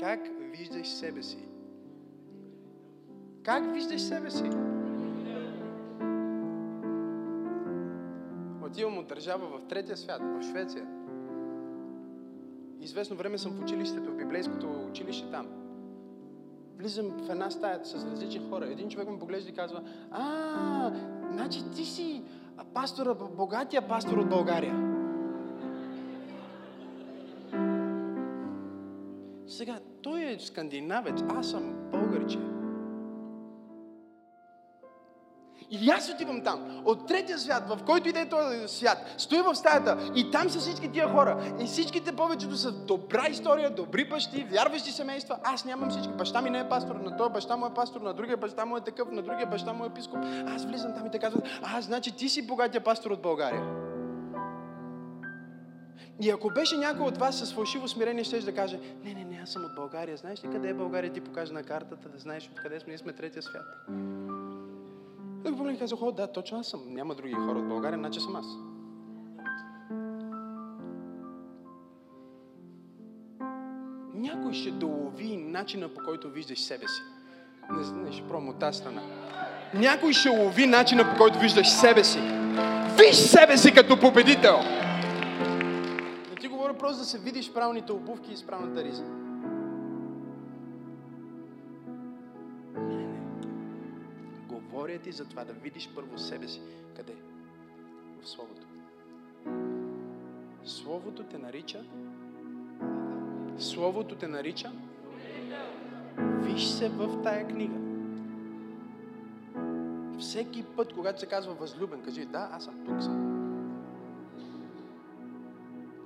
[0.00, 0.20] Как
[0.52, 1.38] виждаш себе си?
[3.42, 4.50] Как виждаш себе си?
[8.62, 10.86] Отивам от държава в третия свят, в Швеция.
[12.80, 15.57] Известно време съм в училището, в библейското училище там.
[16.78, 18.66] Влизам в една стая с различни хора.
[18.66, 20.92] Един човек ме поглежда и казва, а,
[21.32, 22.22] значи ти си
[22.74, 24.98] пастора, богатия пастор от България.
[29.46, 32.38] Сега, той е скандинавец, аз съм българче.
[35.80, 40.10] И аз отивам там, от третия свят, в който иде този свят, стоя в стаята
[40.16, 41.54] и там са всички тия хора.
[41.60, 45.38] И всичките повечето са добра история, добри бащи, вярващи семейства.
[45.44, 46.12] Аз нямам всички.
[46.12, 48.76] Баща ми не е пастор, на този баща му е пастор, на другия баща му
[48.76, 50.18] е такъв, на другия баща му е епископ.
[50.46, 53.62] Аз влизам там и те казват, а, значи ти си богатия пастор от България.
[56.20, 59.40] И ако беше някой от вас с фалшиво смирение, ще да каже, не, не, не,
[59.42, 60.16] аз съм от България.
[60.16, 61.12] Знаеш ли къде е България?
[61.12, 62.88] Ти покажа на картата, да знаеш откъде сме.
[62.88, 63.64] Ние сме третия свят.
[65.46, 66.80] И го и казах, о, да, точно аз съм.
[66.88, 68.46] Няма други хора от България, значи съм аз.
[74.14, 77.02] Някой ще долови начина по който виждаш себе си.
[77.70, 79.02] Не, не ще пробвам от тази страна.
[79.74, 82.18] Някой ще лови начина по който виждаш себе си.
[82.98, 84.58] Виж себе си като победител.
[86.30, 89.17] Не ти говоря просто да се видиш правилните обувки и с правилната риза.
[94.98, 96.60] Говоря ти за това да видиш първо себе си.
[96.96, 97.14] Къде?
[98.22, 98.66] В Словото.
[100.64, 101.84] Словото те нарича.
[103.58, 104.72] Словото те нарича.
[106.18, 107.78] Виж се в тая книга.
[110.18, 113.18] Всеки път, когато се казва възлюбен, кажи, да, аз съм тук съм.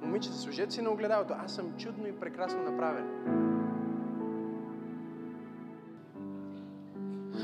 [0.02, 1.34] Момичета, служете си на огледалото.
[1.36, 3.51] Аз съм чудно и прекрасно направен.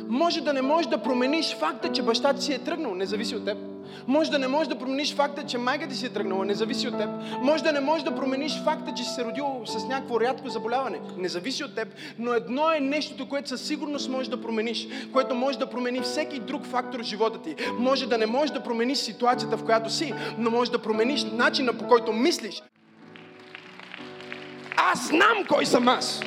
[0.09, 3.37] Може да не можеш да промениш факта, че баща ти си е тръгнал, не зависи
[3.37, 3.59] от теб.
[4.07, 6.89] Може да не можеш да промениш факта, че майка ти си е тръгнала, не зависи
[6.89, 7.09] от теб.
[7.41, 11.01] Може да не можеш да промениш факта, че си се родил с някакво рядко заболяване,
[11.17, 11.89] не зависи от теб.
[12.19, 16.39] Но едно е нещото, което със сигурност можеш да промениш, което може да промени всеки
[16.41, 17.55] друг фактор в живота ти.
[17.79, 21.73] Може да не можеш да промениш ситуацията, в която си, но може да промениш начина
[21.73, 22.63] по който мислиш.
[24.77, 26.21] Аз знам кой съм аз.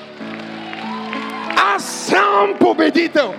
[1.58, 3.34] Аз съм победител.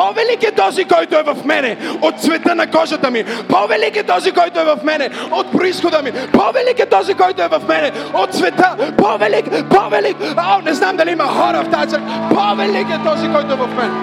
[0.00, 3.24] По-велик е този, който е в мене от цвета на кожата ми.
[3.48, 6.12] По-велик е този, който е в мене от происхода ми.
[6.32, 8.94] По-велик е този, който е в мене от цвета.
[8.98, 10.16] По-велик, по-велик.
[10.36, 11.96] О, не знам дали има хора в тази.
[12.34, 13.94] По-велик е този, който е в мене.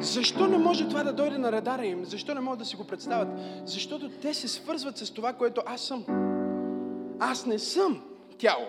[0.00, 2.04] Защо не може това да дойде на радара им?
[2.04, 3.28] Защо не могат да си го представят?
[3.64, 6.04] Защото те се свързват с това, което аз съм.
[7.20, 8.00] Аз не съм
[8.38, 8.66] тяло.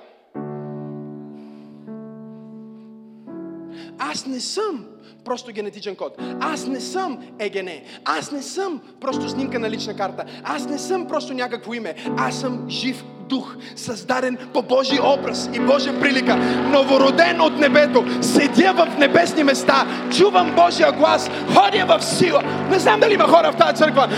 [3.99, 4.85] Аз не съм
[5.25, 6.17] просто генетичен код.
[6.39, 7.69] Аз не съм ЕГН.
[8.05, 10.25] Аз не съм просто снимка на лична карта.
[10.43, 11.95] Аз не съм просто някакво име.
[12.17, 16.35] Аз съм жив дух, създаден по Божий образ и Божия прилика,
[16.71, 19.87] новороден от небето, седя в небесни места,
[20.17, 22.43] чувам Божия глас, ходя в сила.
[22.69, 24.09] Не знам дали има хора в тази църква.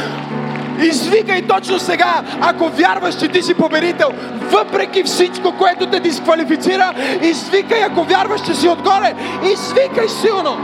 [0.83, 4.09] Извикай точно сега, ако вярваш, че ти си победител,
[4.51, 9.15] въпреки всичко, което те дисквалифицира, извикай, ако вярваш, че си отгоре,
[9.53, 10.57] извикай силно.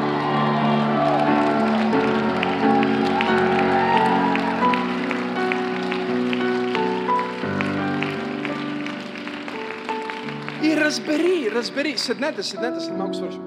[10.64, 13.44] И разбери, разбери, седнете, седнете, след малко свършвам.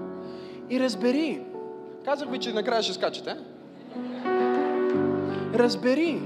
[0.71, 1.41] И разбери,
[2.05, 3.35] казах ви, че накрая ще скачате?
[5.55, 6.21] Разбери,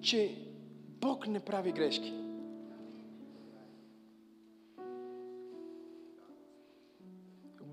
[0.00, 0.36] че
[1.00, 2.12] Бог не прави грешки.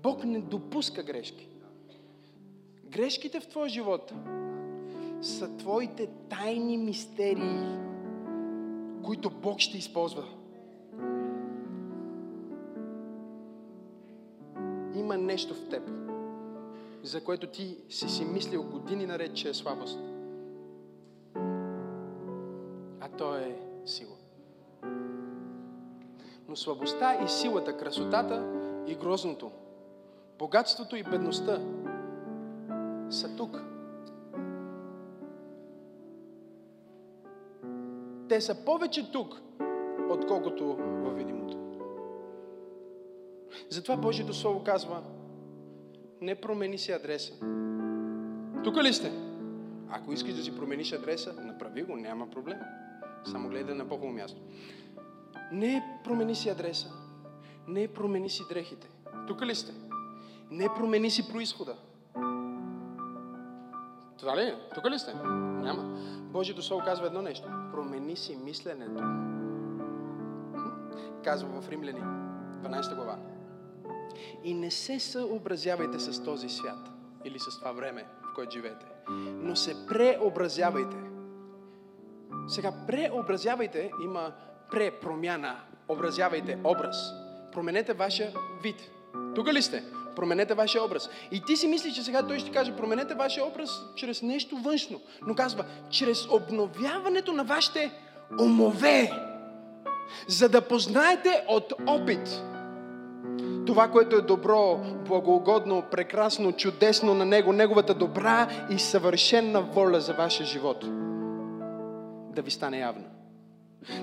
[0.02, 1.48] Бог не допуска грешки.
[2.84, 4.12] Грешките в твоя живот
[5.22, 7.78] са твоите тайни мистерии,
[9.04, 10.24] които Бог ще използва.
[14.94, 15.90] Има нещо в теб,
[17.02, 19.98] за което ти си си мислил години наред, че е слабост.
[23.12, 24.16] А то е сила.
[26.48, 29.50] Но слабостта и силата, красотата и грозното,
[30.38, 31.60] богатството и бедността
[33.10, 33.62] са тук.
[38.28, 39.40] Те са повече тук,
[40.10, 41.58] отколкото във видимото.
[43.70, 45.02] Затова Божието Слово казва,
[46.20, 47.32] не промени си адреса.
[48.64, 49.12] Тук ли сте?
[49.90, 52.58] Ако искаш да си промениш адреса, направи го, няма проблем.
[53.30, 54.40] Само гледай на по-хубаво място.
[55.52, 56.88] Не промени си адреса.
[57.68, 58.88] Не промени си дрехите.
[59.26, 59.72] Тук ли сте?
[60.50, 61.76] Не промени си происхода.
[64.18, 64.58] Това ли е?
[64.74, 65.14] Тук ли сте?
[65.14, 65.82] Няма.
[66.32, 67.48] Божието Слово казва едно нещо.
[67.72, 69.02] Промени си мисленето.
[71.24, 73.18] Казва в Римляни, 12 глава.
[74.44, 76.90] И не се съобразявайте с този свят
[77.24, 78.86] или с това време, в което живеете,
[79.42, 80.96] но се преобразявайте.
[82.48, 84.32] Сега, преобразявайте има
[84.70, 85.56] препромяна.
[85.88, 87.12] Образявайте образ.
[87.52, 88.32] Променете вашия
[88.62, 88.76] вид.
[89.34, 89.84] Тук ли сте?
[90.16, 91.10] Променете вашия образ.
[91.30, 95.00] И ти си мислиш, че сега той ще каже, променете вашия образ чрез нещо външно.
[95.26, 97.90] Но казва, чрез обновяването на вашите
[98.40, 99.10] умове,
[100.28, 102.42] за да познаете от опит
[103.66, 110.12] това, което е добро, благоугодно, прекрасно, чудесно на Него, Неговата добра и съвършенна воля за
[110.12, 110.84] вашия живот
[112.38, 113.04] да ви стане явна.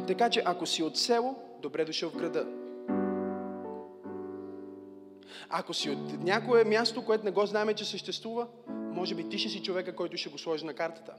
[0.07, 2.47] Така че, ако си от село, добре дошъл в града.
[5.49, 9.49] Ако си от някое място, което не го знаем, че съществува, може би ти ще
[9.49, 11.13] си човека, който ще го сложи на картата.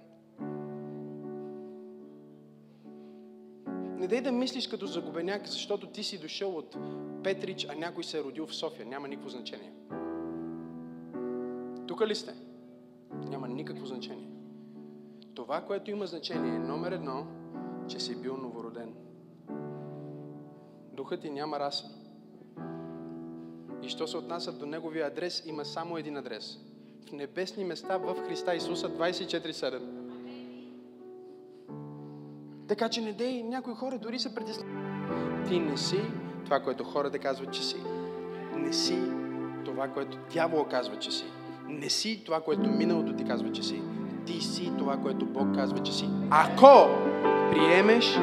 [3.99, 6.77] Не дай да мислиш като загубеняк, защото ти си дошъл от
[7.25, 8.87] Петрич, а някой се е родил в София.
[8.87, 9.73] Няма никакво значение.
[11.87, 12.35] Тук ли сте?
[13.31, 14.36] Няма никакво значение.
[15.37, 17.27] Това, което има значение е номер едно,
[17.89, 18.95] че си бил новороден.
[20.93, 21.85] Духът ти няма раса.
[23.83, 26.59] И що се отнася до неговия адрес, има само един адрес.
[27.09, 29.83] В небесни места в Христа Исуса 24-7.
[32.69, 34.69] Така че не дей някои хора дори се притеснят.
[35.49, 36.01] Ти не си
[36.45, 37.77] това, което хората казват, че си.
[38.57, 38.99] Не си
[39.65, 41.25] това, което дявол казва, че си.
[41.69, 43.83] Не си това, което миналото ти казва, че си.
[44.27, 46.09] Ти си това, което Бог казва, че си.
[46.31, 46.89] Ако
[47.51, 48.19] приемеш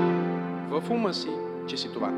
[0.69, 1.29] в ума си,
[1.67, 2.09] че си това.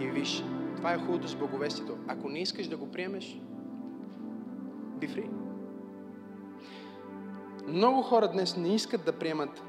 [0.00, 0.44] И виж,
[0.76, 1.96] това е хубавото с благовестието.
[2.08, 3.40] Ако не искаш да го приемеш,
[5.00, 5.30] би фри.
[7.68, 9.62] Много хора днес не искат да приемат,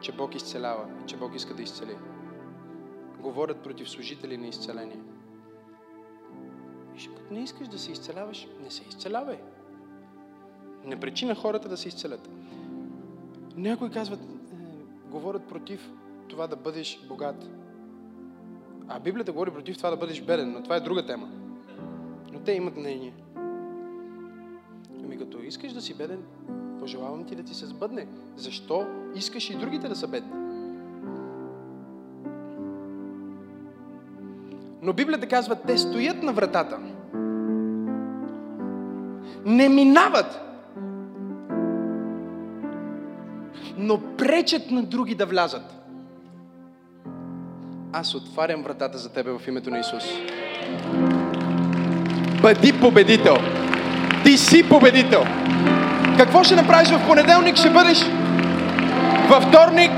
[0.00, 1.96] че Бог изцелява, че Бог иска да изцели.
[3.20, 5.00] Говорят против служители на изцеление.
[6.92, 9.38] Виж, като не искаш да се изцеляваш, не се изцелявай.
[10.86, 12.28] Не пречи на хората да се изцелят.
[13.56, 14.54] Някои казват, е,
[15.10, 15.90] говорят против
[16.28, 17.48] това да бъдеш богат.
[18.88, 21.28] А Библията говори против това да бъдеш беден, но това е друга тема.
[22.32, 23.14] Но те имат мнение.
[25.04, 26.22] Ами като искаш да си беден,
[26.80, 28.06] пожелавам ти да ти се сбъдне.
[28.36, 30.32] Защо искаш и другите да са бедни?
[34.82, 36.78] Но Библията казва, те стоят на вратата.
[39.44, 40.43] Не минават.
[43.84, 45.74] Но пречат на други да влязат.
[47.92, 50.04] Аз отварям вратата за тебе в името на Исус.
[52.42, 53.36] Бъди победител.
[54.24, 55.24] Ти си победител.
[56.18, 57.56] Какво ще направиш в понеделник?
[57.56, 57.98] Ще бъдеш
[59.28, 59.90] във вторник,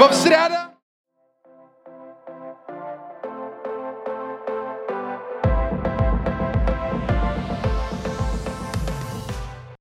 [0.00, 0.53] в сряда,